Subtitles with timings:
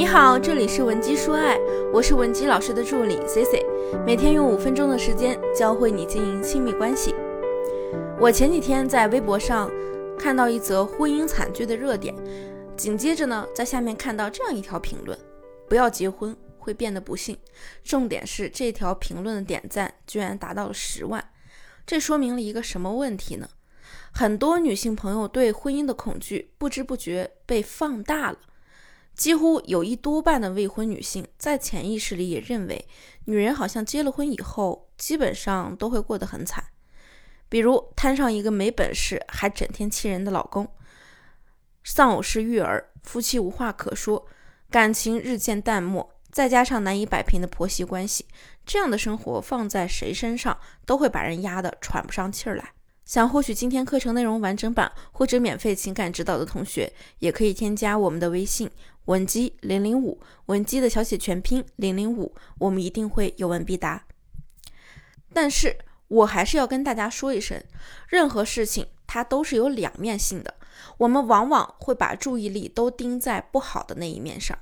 [0.00, 1.58] 你好，这里是文姬说爱，
[1.92, 3.66] 我是文姬老师的助理 C C，
[4.06, 7.14] 每天用五分钟的时间教会你经营亲密关系。
[8.18, 9.70] 我前几天在微博上
[10.18, 12.14] 看到一则婚姻惨剧的热点，
[12.78, 15.18] 紧接着呢，在下面看到这样一条评论：
[15.68, 17.36] 不要结婚会变得不幸。
[17.84, 21.22] 重点是这条评论的点赞居然达到了十万，
[21.86, 23.46] 这说明了一个什么问题呢？
[24.12, 28.38] 很多女性朋友对婚姻的恐惧不知不觉被放大了。
[29.14, 32.88] 几乎有一多半的未婚女性在潜意识里也认为，
[33.26, 36.64] 女人好像结了婚以后，基本上都会过得很惨。
[37.48, 40.68] 比如摊上一个没本事还整天气人的老公，
[41.84, 44.26] 丧偶式育儿，夫妻无话可说，
[44.70, 48.24] 感情日渐淡漠，再加上难以摆平的婆媳关系，
[48.64, 52.72] 这样的生活放在谁身上都会把人压得喘不上气儿来。
[53.04, 58.70] 想获取今天课程内容完整版或者免费情感指导的同学，也可以添加我们的微信
[59.06, 64.04] 文姬零零五，文姬的小写全拼零零五，我们一定会有问必答。
[65.32, 67.62] 但是我还是要跟大家说一声，
[68.08, 70.54] 任何事情它都是有两面性的，
[70.98, 74.58] 我们往往会把注意力都盯在不好的那一面上。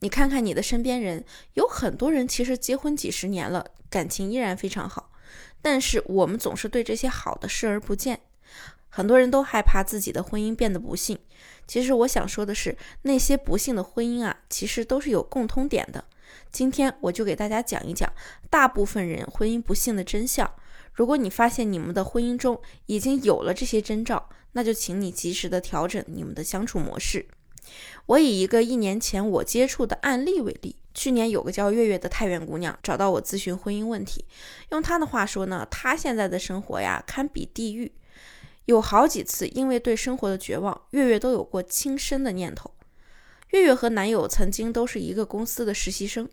[0.00, 5.10] 你看看你的身边人，有很多人其实结婚几十年了，感情依然非常好。
[5.62, 8.20] 但是我们总是对这些好的视而不见，
[8.96, 11.18] 很多人都害怕自己的婚姻变得不幸。
[11.66, 16.02] 其实我想说的是，那些不幸的婚姻啊，其实都是有共通点的。
[16.50, 18.10] 今天我就给大家讲一讲
[18.48, 20.50] 大部分人婚姻不幸的真相。
[20.94, 27.26] 如果你发现你们的婚姻中已经有了这些征兆，那就请你及时的调整你们的相处模式。
[28.06, 30.76] 我以一个一年前我接触的案例为例。
[30.94, 34.24] 去年有个叫月月的太原姑娘找到我咨询婚姻问题，
[34.70, 37.92] 用她的话说呢，她现在的生活呀堪比地狱，
[38.66, 42.70] 有好几次因为对生活的绝望，月月都有过轻生的念头。
[43.50, 46.28] 月月和男友曾经都是一个公司的实习生，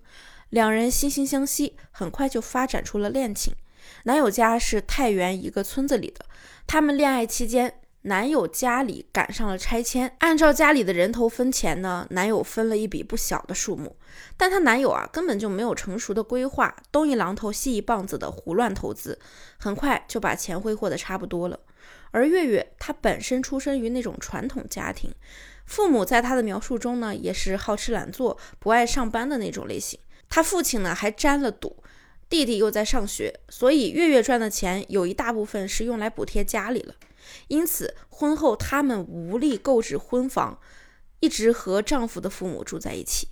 [0.50, 3.56] 两人惺惺相惜，很快就发展出了恋情。
[4.04, 6.26] 男友家是太原一个村子里的，
[6.68, 7.80] 他们恋爱期间。
[8.06, 13.96] 男友家里赶上了拆迁，按照家里的人头分钱呢，男友分了一笔不小的数目，
[14.36, 19.18] 但她男友啊根本就没有成熟的规划，东一榔头西一棒子的胡乱投资，
[19.58, 21.58] 很快就把钱挥霍的差不多了。
[22.12, 25.14] 而月月她本身出生于那种传统家庭，
[25.66, 30.00] 父母在她的描述中呢也是好吃懒做、不爱上班的那种类型，
[30.30, 31.84] 她父亲呢还沾了赌，
[32.30, 36.96] 弟弟又在上学，所以月月赚的钱有一大部分是用来补贴家里了。
[37.48, 40.60] 因此，婚后他们无力购置婚房，
[41.22, 43.30] 一直和丈夫的父母住在一起。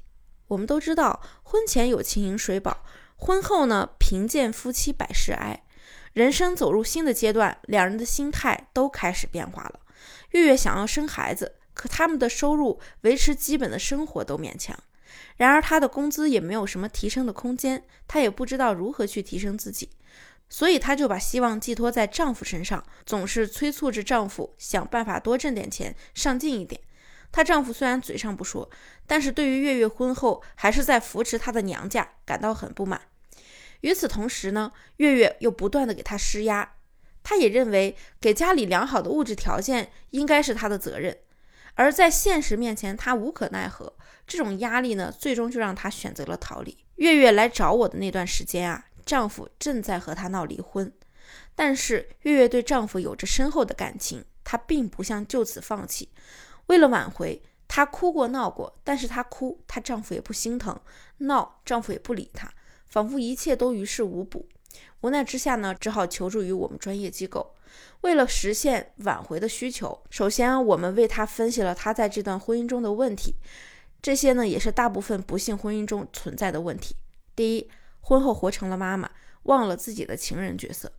[0.48, 2.84] 我们都知道，婚前有情饮水饱，
[3.18, 5.64] 婚后呢，贫贱夫妻百事哀。
[6.14, 9.80] 人生走入新的阶段，两人的心态都开始变化了。
[10.32, 14.78] 月月想要生孩子，可他们的收入维持基本的生活都勉强。
[15.38, 19.90] 然而，她的工资也没有什么提升的空间，她也不知道如何去提升自己。
[20.50, 26.82] 所以她就把希望寄托在丈夫身上，总是催促着丈夫想办法多挣点钱，上进一点。
[27.32, 28.70] 她丈夫虽然嘴上不说，
[29.08, 33.02] 但是对于月月婚后还是在扶持她的娘家感到很不满。
[33.82, 36.74] 与此同时呢，月月又不断的给她施压，
[37.22, 41.18] 她也认为给家里良好的物质条件应该是她的责任，
[41.76, 43.94] 而在现实面前她无可奈何。
[44.26, 46.78] 这种压力呢，最终就让她选择了逃离。
[46.96, 48.86] 月月来找我的那段时间啊。
[49.04, 50.94] 丈夫正在和她闹离婚，
[51.56, 56.10] 但是月月对丈夫有着深厚的感情，她并不想就此放弃。
[56.68, 60.76] 为了挽回，她哭过闹过，但是她哭，她丈夫也不心疼；
[61.18, 62.54] 闹，丈夫也不理她，
[62.92, 64.48] 仿佛一切都于事无补。
[65.00, 67.56] 无奈之下呢，只好求助于我们专业机构。
[68.02, 73.34] 为了实现挽回的需求，首先我们为他分析了他在这段婚姻中的问题，
[74.00, 76.96] 这些呢也是大部分不幸婚姻中存在的问题。
[77.36, 77.68] 第一。
[78.04, 79.12] 婚后活成了妈妈，
[79.44, 80.92] 忘了自己的情人角色。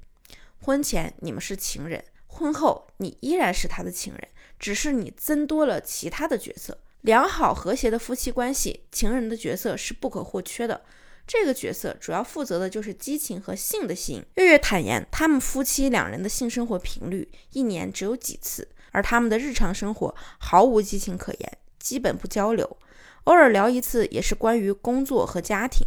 [0.61, 6.79] 婚前你们是情人，婚后你依然是他的情人，只是你增多了其他的角色。
[7.01, 10.83] 良好和谐的夫妻关系，情人的角色是不可或缺的。
[11.33, 14.23] 这个角色主要负责的就是激情和性的吸引。
[14.35, 22.77] 月月坦言，他们夫妻两人的性生活频率一年只有几次，而他们的日常生活毫无激情可言，基本不交流，
[23.25, 25.87] 偶尔聊一次也是关于工作和家庭。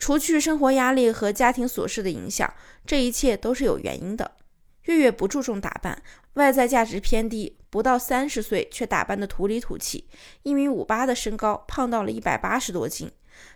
[0.00, 2.52] 除去生活压力和家庭琐事的影响，
[2.84, 4.32] 这一切都是有原因的。
[4.86, 10.08] 月月不注重打扮，外在价值偏低，不到三十岁却打扮得土里土气，
[10.42, 13.08] 一米五八的身高，胖到了一百八十多斤。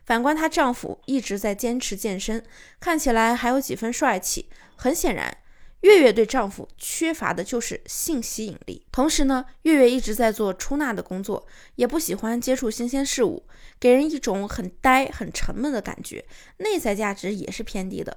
[0.04, 2.44] 反观她丈夫，一直在坚持健身，
[2.80, 4.48] 看起来还有几分帅气。
[4.76, 5.36] 很显然，
[5.80, 11.46] 月月对丈夫缺乏的就是性吸引力，同时呢，月月一直在做出纳的工作，
[11.76, 13.44] 也不喜欢接触新鲜事物，
[13.78, 16.24] 给人一种很呆、很沉闷的感觉，
[16.58, 18.16] 内在价值也是偏低的。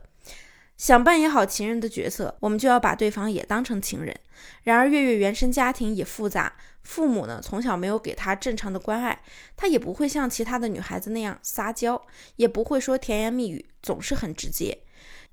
[0.81, 4.19] 想扮演好情人的角色，我们就要把对方也当成情人。
[4.63, 6.51] 然而，月月原生家庭也复杂，
[6.81, 9.21] 父母呢从小没有给她正常的关爱，
[9.55, 12.03] 她也不会像其他的女孩子那样撒娇，
[12.37, 14.75] 也不会说甜言蜜语，总是很直接。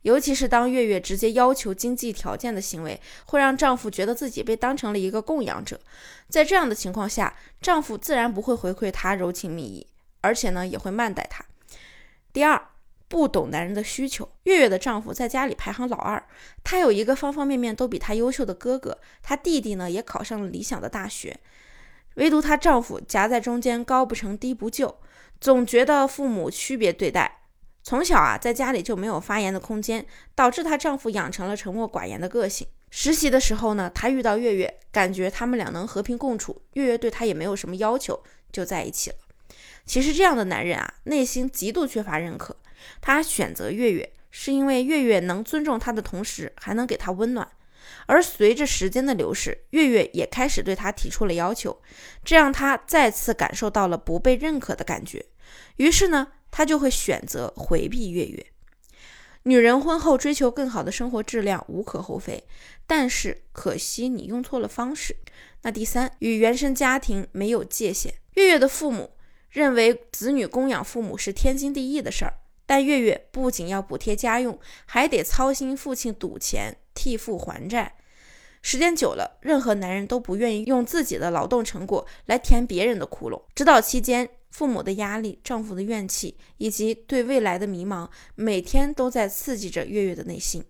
[0.03, 5.81] 尤其是当月月直接要求经济条件的行为，会让丈夫觉得自己被当成了一个供养者。
[6.29, 9.87] 在这样的情况下，丈夫自然不会回馈她柔情蜜意，
[10.21, 11.43] 而且呢也会慢待她。
[12.35, 12.63] 第二。
[13.09, 14.29] 不懂男人的需求。
[14.45, 16.23] 月月的丈夫在家里排行老二，
[16.63, 21.41] 他有一个方方面面都比他优秀的哥哥，他弟弟呢也考上了理想的大学，
[22.15, 24.99] 唯独她丈夫夹在中间，高不成低不就，
[25.41, 27.43] 总觉得父母区别对待。
[27.83, 32.67] 从小啊，在家里就没有发言的空间，导致她丈夫养成了沉默寡言的个性。
[32.91, 38.23] 实习的时候呢，她遇到月月，感觉他们俩能和平共处，月月对她也没有什么要求，
[38.53, 39.17] 就在一起了。
[39.87, 42.57] 其实这样的男人啊，内心极度缺乏认可。
[43.01, 47.49] 他选择月月，是因为月月能尊重他的同时，还能给他温暖。
[48.07, 51.81] 而随着时间的流逝，月月也开始对他提出了要求，
[52.25, 55.25] 这让他再次感受到了不被认可的感觉。
[55.77, 58.47] 于是呢，他就会选择回避月月。
[59.45, 62.45] 女人婚后追求更好的生活质量无可厚非，
[62.87, 65.17] 但是可惜你用错了方式。
[65.63, 68.13] 那第三，与原生家庭没有界限。
[68.35, 69.13] 月月的父母
[69.51, 72.35] 认为子女供养父母是天经地义的事儿。
[72.69, 77.95] 但月月不仅要补贴家用，还得操心父亲赌钱替父还债。
[78.61, 83.41] 时间久了，任何男人都不愿意用自己的劳动成果来填别人的窟窿。
[83.55, 90.63] 指导期间，父母的压力、丈夫的怨气以及对未来的迷茫，每天都在刺激着月月的内心。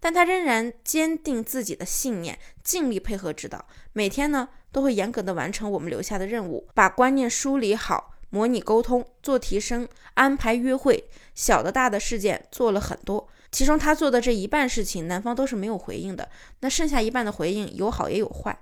[0.00, 3.64] 但她仍然坚定自己的信念，尽力配合指导。
[3.92, 8.10] 每天呢，都会严格的完成我们留下的任务，把观念梳理好。
[8.30, 11.04] 模拟沟通，做提升，安排约会，
[11.34, 13.28] 小的大的事件做了很多。
[13.50, 16.28] 其中他做的这一半事情，男方都是没有回应的。
[16.60, 18.58] 那剩下一半的回应有好也有坏。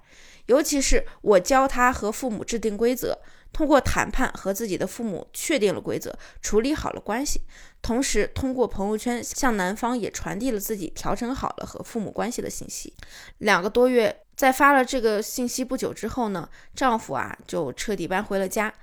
[0.46, 3.16] 尤其是我教他和父母制定规则，
[3.52, 7.40] 通过谈判和自己的父母确定了规则，处理好了关系。
[7.80, 12.92] 同时通过朋友圈向男方也传递了自己调整好了和父母关系的信息。
[13.38, 18.74] 两个多月，在发了这个信息不久之后呢，丈夫啊就彻底搬回了家。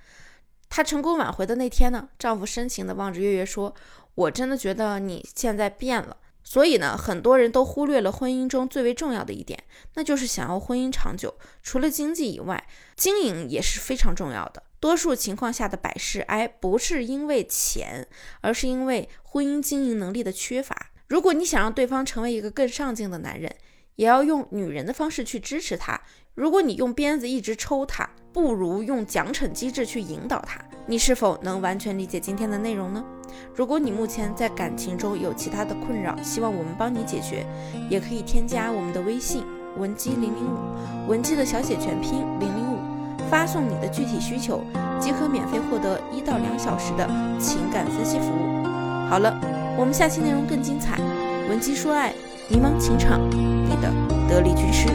[0.69, 3.75] 她成功挽回的那天呢，丈夫深情地望着月月说
[4.16, 9.62] ：“我真的觉得你现在变了。”所以呢，很多人都忽略了婚姻中最为重要的一点，
[9.95, 14.63] 那就是想要婚姻长久，除了经济以外，经营也是非常重要的。
[14.80, 18.07] 多数情况下的百事哀，不是因为钱，
[18.42, 20.92] 而是因为婚姻经营能力的缺乏。
[21.07, 23.54] 如果你想让对方成为一个更上进的男人，
[23.98, 26.01] 也要用女人的方式去支持他。
[26.33, 30.59] 如果你用鞭子一直抽他，不如用奖惩机制去引导他。
[30.85, 33.03] 你是否能完全理解今天的内容呢？
[33.55, 37.45] 如果你目前在感情中有其他的困扰，希望我们帮你解决，
[37.89, 39.43] 也可以添加我们的微信
[39.77, 42.79] 文姬零零五，文姬的小写全拼零零五，
[43.29, 44.61] 发送你的具体需求，
[44.99, 47.07] 即可免费获得一到两小时的
[47.39, 48.65] 情感分析服务。
[49.07, 49.39] 好了，
[49.77, 50.97] 我们下期内容更精彩，
[51.49, 52.13] 文姬说爱，
[52.49, 53.93] 迷茫情场，你的
[54.27, 54.87] 得力军师。